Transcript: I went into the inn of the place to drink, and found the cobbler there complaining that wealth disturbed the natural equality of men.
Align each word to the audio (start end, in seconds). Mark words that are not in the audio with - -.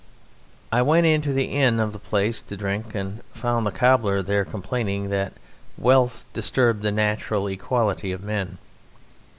I 0.71 0.81
went 0.81 1.05
into 1.05 1.31
the 1.31 1.43
inn 1.45 1.79
of 1.79 1.93
the 1.93 1.99
place 1.99 2.41
to 2.41 2.57
drink, 2.57 2.95
and 2.95 3.21
found 3.35 3.67
the 3.67 3.71
cobbler 3.71 4.23
there 4.23 4.43
complaining 4.43 5.09
that 5.11 5.31
wealth 5.77 6.25
disturbed 6.33 6.81
the 6.81 6.91
natural 6.91 7.45
equality 7.45 8.11
of 8.11 8.23
men. 8.23 8.57